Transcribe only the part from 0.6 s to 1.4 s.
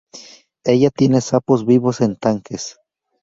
Ella tiene